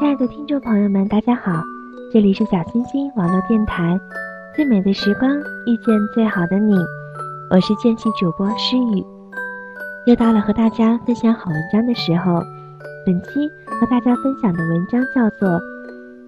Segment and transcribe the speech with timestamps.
[0.00, 1.62] 亲爱的听众朋友们，大家好，
[2.10, 4.00] 这里是小星星网络电台，
[4.56, 5.30] 最美的时光
[5.66, 6.74] 遇见最好的你，
[7.50, 9.04] 我是剑气主播诗雨，
[10.06, 12.42] 又到了和大家分享好文章的时候。
[13.04, 15.46] 本期和大家分享的文章叫做《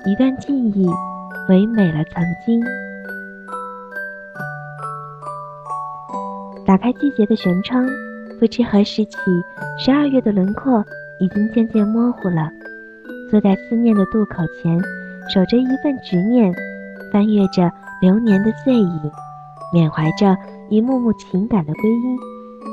[0.04, 0.86] 一段记忆，
[1.48, 2.60] 唯美了曾经》。
[6.66, 7.88] 打开季节的舷窗，
[8.38, 9.16] 不知何时起，
[9.78, 10.84] 十二月的轮廓
[11.18, 12.50] 已经渐渐模糊了。
[13.32, 14.78] 坐在思念的渡口前，
[15.32, 16.52] 守着一份执念，
[17.10, 19.10] 翻阅着流年的碎影，
[19.72, 20.36] 缅怀着
[20.68, 22.18] 一幕幕情感的归因，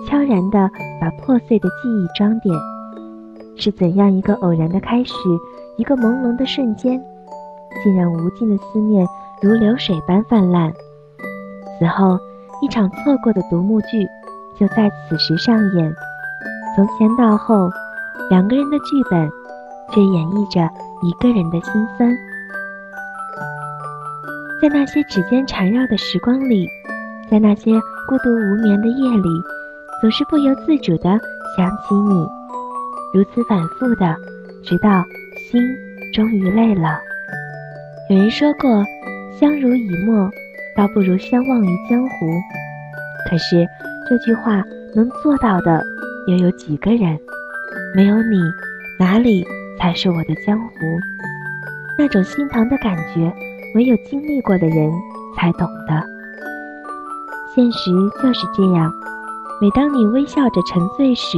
[0.06, 0.69] 悄然地
[1.00, 2.53] 把破碎的记忆装点。
[3.56, 5.13] 是怎样一个偶然的开始，
[5.78, 7.01] 一个朦胧的瞬间，
[7.81, 9.07] 竟让无尽的思念
[9.41, 10.73] 如流水般泛滥？
[11.79, 12.19] 此后，
[12.62, 14.06] 一场错过的独幕剧
[14.59, 15.94] 就在此时上演，
[16.75, 17.69] 从前到后，
[18.29, 19.38] 两个人的剧本。
[19.91, 20.69] 却演绎着
[21.01, 22.09] 一个人的心酸，
[24.61, 26.67] 在那些指尖缠绕的时光里，
[27.29, 27.72] 在那些
[28.07, 29.29] 孤独无眠的夜里，
[30.01, 31.19] 总是不由自主的
[31.55, 32.27] 想起你，
[33.13, 34.16] 如此反复的，
[34.63, 35.03] 直到
[35.50, 35.61] 心
[36.13, 37.00] 终于累了。
[38.09, 38.83] 有人说过，
[39.39, 40.29] 相濡以沫，
[40.75, 42.27] 倒不如相忘于江湖。
[43.29, 43.67] 可是
[44.09, 44.63] 这句话
[44.95, 45.83] 能做到的，
[46.27, 47.19] 又有几个人？
[47.95, 48.39] 没有你，
[49.00, 49.45] 哪里？
[49.79, 50.73] 才是我的江湖，
[51.97, 53.34] 那种心疼的感觉，
[53.75, 54.91] 唯有经历过的人
[55.38, 56.03] 才懂得。
[57.56, 57.91] 现实
[58.22, 58.91] 就是这样，
[59.62, 61.38] 每当你微笑着沉醉时，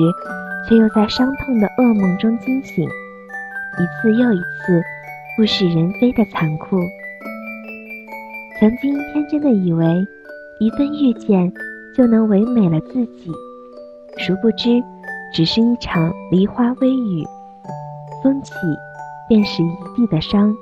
[0.67, 4.81] 却又在伤痛的噩梦中惊醒，一次又一次，
[5.39, 6.79] 物是人非的残酷。
[8.59, 10.05] 曾经天真的以为，
[10.59, 11.51] 一份遇见
[11.95, 13.31] 就能唯美了自己，
[14.17, 14.83] 殊不知，
[15.33, 17.23] 只是一场梨花微雨。
[18.23, 18.53] 风起，
[19.27, 20.55] 便是一地的伤。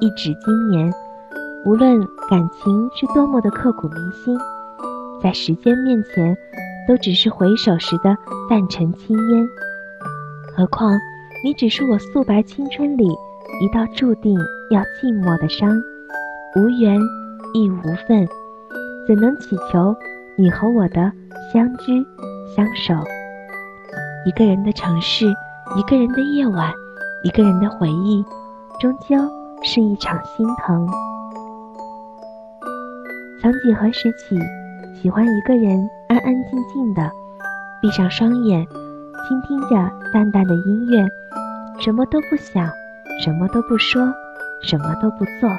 [0.00, 0.92] 一纸经年，
[1.64, 4.38] 无论感情是多么的刻骨铭心，
[5.22, 6.36] 在时间面前，
[6.86, 8.16] 都只是回首时的
[8.48, 9.46] 淡尘轻烟。
[10.56, 10.98] 何况，
[11.42, 14.38] 你只是我素白青春里一道注定
[14.70, 15.70] 要寂寞的伤，
[16.56, 17.00] 无缘
[17.54, 18.28] 亦无分，
[19.06, 19.94] 怎能祈求
[20.36, 21.12] 你和我的
[21.52, 22.04] 相知
[22.54, 22.94] 相守？
[24.26, 25.26] 一个人的城市。
[25.74, 26.72] 一个人的夜晚，
[27.22, 28.24] 一个人的回忆，
[28.78, 29.16] 终究
[29.62, 30.88] 是一场心疼。
[33.42, 34.38] 曾几何时起，
[34.94, 37.10] 喜欢一个人安安静静的，
[37.82, 38.64] 闭上双眼，
[39.26, 41.04] 倾听着淡淡的音乐，
[41.80, 42.70] 什么都不想，
[43.22, 44.06] 什么都不说，
[44.62, 45.50] 什么都不做，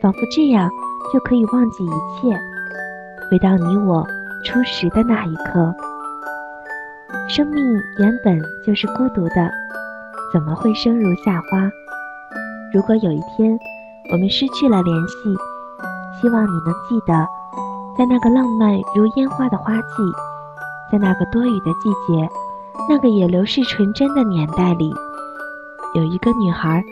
[0.00, 0.70] 仿佛这样
[1.12, 1.90] 就可以忘记一
[2.20, 2.38] 切，
[3.28, 4.06] 回到你我
[4.44, 5.74] 初识的那一刻。
[7.28, 9.50] 生命原本就是孤独的，
[10.32, 11.70] 怎么会生如夏花？
[12.72, 13.58] 如果有一天
[14.12, 15.14] 我们失去了联系，
[16.20, 17.26] 希望你能记得，
[17.98, 19.86] 在那个浪漫如烟花的花季，
[20.92, 22.28] 在那个多雨的季节，
[22.88, 24.94] 那个也流逝纯真的年代里，
[25.96, 26.82] 有一个女孩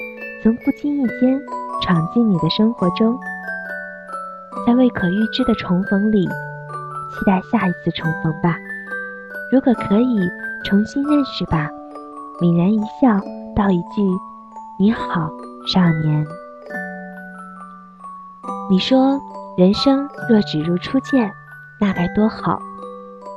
[0.42, 1.40] 曾不经意间
[1.82, 3.16] 闯进你的生活中，
[4.66, 8.56] 在未可预知的重逢里，期待下一次重逢吧。
[9.52, 10.18] 如果可以
[10.64, 11.70] 重新认识吧，
[12.40, 13.20] 泯然一笑，
[13.54, 14.02] 道一句
[14.78, 15.30] “你好，
[15.66, 16.26] 少年”。
[18.70, 19.20] 你说，
[19.56, 21.30] 人生若只如初见，
[21.78, 22.58] 那该多好！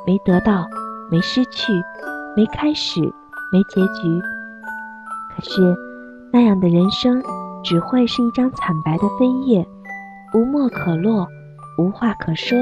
[0.06, 0.66] 没得到，
[1.12, 1.74] 没失去，
[2.36, 3.02] 没开始，
[3.52, 4.22] 没结局。
[5.36, 5.76] 可是，
[6.32, 7.22] 那样的人生，
[7.64, 9.68] 只会是一张惨白的扉页，
[10.34, 11.28] 无墨可落，
[11.78, 12.58] 无话可说，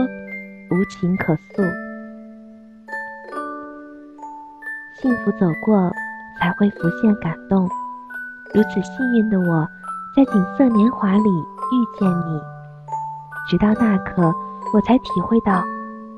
[0.71, 1.84] 无情可诉。
[5.05, 5.91] 幸福走过，
[6.39, 7.69] 才会浮现感动。
[8.55, 9.67] 如此幸运的我，
[10.15, 12.41] 在锦瑟年华里遇见你，
[13.47, 14.33] 直到那刻，
[14.73, 15.63] 我才体会到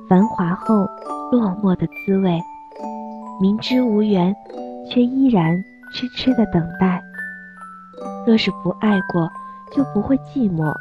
[0.08, 0.90] 繁华后
[1.34, 2.42] 落寞的滋味。
[3.42, 4.34] 明知无缘，
[4.90, 5.62] 却依然
[5.92, 7.04] 痴痴的等待。
[8.26, 9.30] 若是不爱过，
[9.76, 10.74] 就不会寂寞，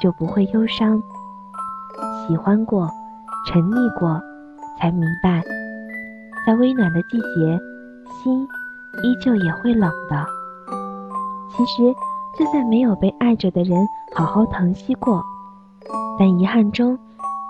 [0.00, 1.00] 就不会忧伤。
[2.26, 2.90] 喜欢过，
[3.46, 4.20] 沉溺过，
[4.80, 5.40] 才明白。
[6.46, 7.60] 在微暖的季节，
[8.22, 8.46] 心
[9.02, 10.26] 依旧也会冷的。
[11.54, 11.82] 其实，
[12.38, 15.22] 就算没有被爱着的人好好疼惜过，
[16.18, 16.98] 但遗憾中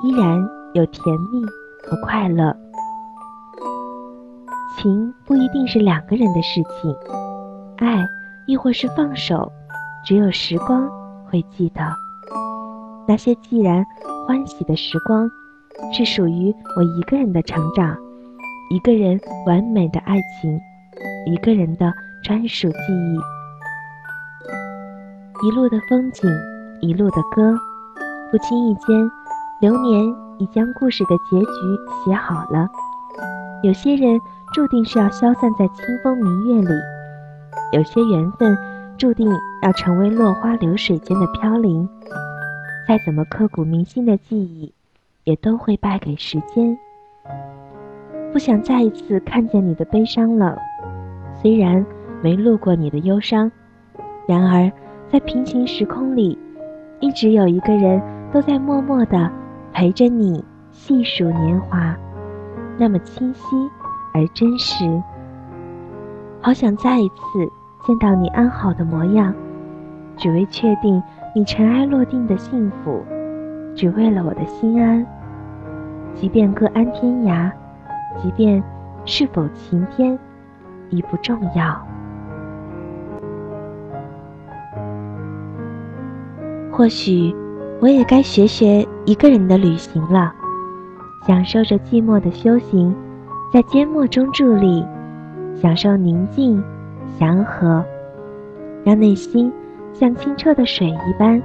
[0.03, 0.39] 依然
[0.75, 1.43] 有甜蜜
[1.89, 2.55] 和快乐。
[4.77, 6.95] 情不一定是两个人的事情，
[7.79, 8.05] 爱
[8.47, 9.51] 亦或是放手，
[10.05, 10.89] 只有时光
[11.31, 11.81] 会记得。
[13.07, 13.85] 那些既然
[14.27, 15.31] 欢喜的时光，
[15.93, 17.97] 是属于我一个人的成长。
[18.73, 20.59] 一个人完美的爱情，
[21.27, 21.93] 一个人的
[22.25, 23.19] 专属记忆。
[25.47, 26.27] 一路的风景，
[26.81, 27.55] 一路的歌，
[28.31, 29.11] 不经意间，
[29.61, 30.03] 流年
[30.39, 31.47] 已将故事的结局
[32.03, 32.67] 写好了。
[33.63, 34.19] 有些人
[34.55, 36.75] 注定是要消散在清风明月里，
[37.75, 38.57] 有些缘分
[38.97, 39.31] 注定
[39.63, 41.87] 要成为落花流水间的飘零。
[42.89, 44.73] 再怎么刻骨铭心的记忆，
[45.25, 46.79] 也都会败给时间。
[48.33, 50.57] 不想再一次看见你的悲伤了，
[51.35, 51.85] 虽然
[52.23, 53.53] 没路过你的忧伤，
[54.27, 54.73] 然而
[55.07, 56.39] 在平行时空里，
[56.99, 58.01] 一直有一个人
[58.33, 59.31] 都在默默的
[59.71, 61.95] 陪着你细数年华，
[62.79, 63.55] 那么清晰
[64.15, 64.85] 而真实。
[66.41, 67.15] 好想再一次
[67.87, 69.35] 见到你安好的模样，
[70.17, 71.03] 只为确定
[71.35, 73.03] 你尘埃落定的幸福，
[73.77, 75.07] 只为了我的心安，
[76.15, 77.53] 即便各安天涯。
[78.21, 78.63] 即便
[79.05, 80.19] 是否晴天，
[80.91, 81.81] 已不重要。
[86.71, 87.35] 或许
[87.81, 90.33] 我也该学学一个人的旅行了，
[91.27, 92.95] 享受着寂寞的修行，
[93.53, 94.85] 在缄默中伫立，
[95.55, 96.63] 享受宁静、
[97.19, 97.85] 祥和，
[98.85, 99.53] 让内心
[99.93, 101.43] 像清澈的水一般。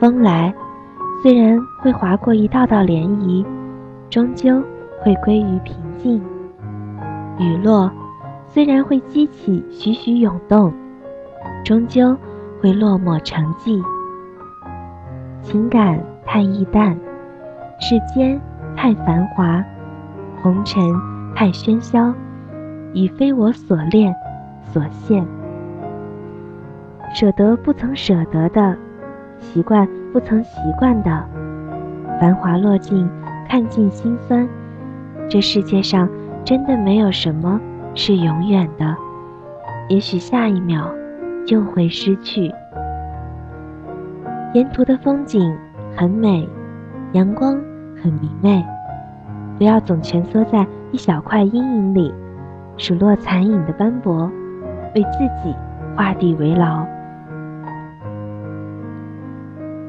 [0.00, 0.54] 风来，
[1.22, 3.44] 虽然会划过一道道涟漪，
[4.08, 4.62] 终究。
[5.02, 6.22] 会归于平静。
[7.38, 7.90] 雨落，
[8.46, 10.72] 虽然会激起徐徐涌动，
[11.64, 12.16] 终究
[12.60, 13.82] 会落寞成寂。
[15.40, 16.96] 情感太易淡，
[17.80, 18.40] 世间
[18.76, 19.64] 太繁华，
[20.40, 20.80] 红尘
[21.34, 22.14] 太喧嚣，
[22.92, 24.14] 已非我所恋
[24.72, 25.24] 所羡。
[27.12, 28.76] 舍得不曾舍得的，
[29.38, 31.26] 习惯不曾习惯的，
[32.20, 33.08] 繁华落尽，
[33.48, 34.48] 看尽心酸。
[35.32, 36.06] 这世界上
[36.44, 37.58] 真的没有什么
[37.94, 38.94] 是永远的，
[39.88, 40.86] 也许下一秒
[41.46, 42.52] 就会失去。
[44.52, 45.56] 沿途的风景
[45.96, 46.46] 很美，
[47.12, 47.54] 阳光
[47.96, 48.62] 很明媚，
[49.56, 52.12] 不要总蜷缩在一小块阴影里，
[52.76, 54.30] 数落残影的斑驳，
[54.94, 55.56] 为自己
[55.96, 56.86] 画地为牢。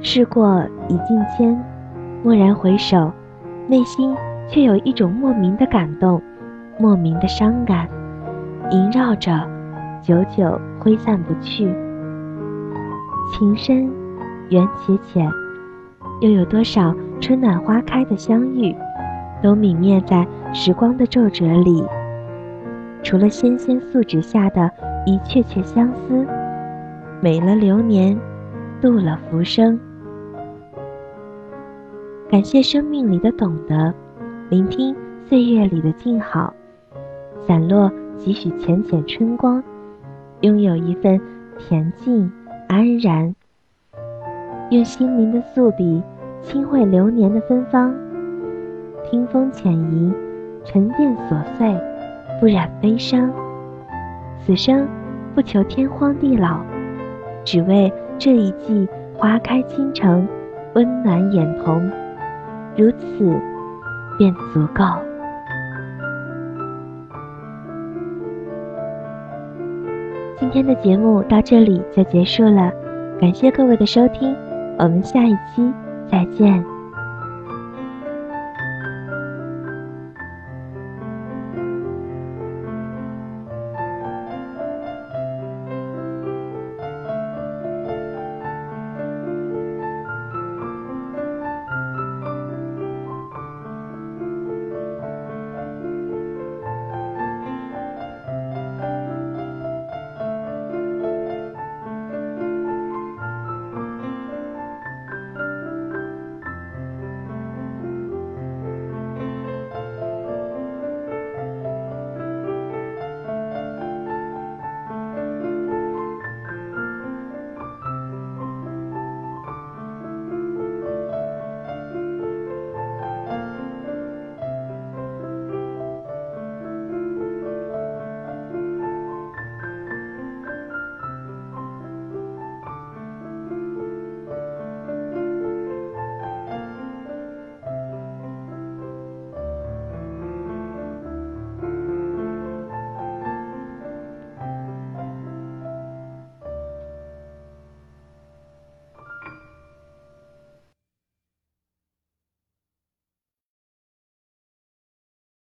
[0.02, 1.62] 事过已境迁，
[2.24, 3.12] 蓦然回首，
[3.68, 4.16] 内心。
[4.48, 6.22] 却有一种莫名的感动，
[6.80, 7.88] 莫名的伤感，
[8.72, 9.48] 萦绕着，
[10.02, 11.74] 久久挥散不去。
[13.32, 13.90] 情深，
[14.50, 15.28] 缘且浅，
[16.22, 18.76] 又有多少春暖花开的相遇，
[19.42, 21.84] 都泯灭在时光的皱褶里。
[23.02, 24.70] 除了纤纤素指下的
[25.06, 26.26] 一阙阙相思，
[27.22, 28.18] 美了流年，
[28.82, 29.80] 度了浮生。
[32.30, 33.94] 感谢生命里的懂得。
[34.54, 34.96] 聆听
[35.28, 36.54] 岁月里的静好，
[37.48, 39.64] 散落几许浅浅春光，
[40.42, 41.20] 拥有一份
[41.58, 42.32] 恬静
[42.68, 43.34] 安然。
[44.70, 46.04] 用心灵的素笔，
[46.44, 47.96] 轻绘流年的芬芳。
[49.10, 50.14] 听风浅吟，
[50.64, 51.76] 沉淀琐碎，
[52.40, 53.32] 不染悲伤。
[54.38, 54.88] 此生
[55.34, 56.60] 不求天荒地老，
[57.44, 60.28] 只为这一季花开倾城，
[60.76, 61.90] 温暖眼瞳。
[62.78, 63.36] 如此。
[64.18, 64.84] 便足够。
[70.40, 72.72] 今天的节目到这里就结束了，
[73.20, 74.36] 感谢各位的收听，
[74.78, 75.74] 我们下一期
[76.12, 76.73] 再见。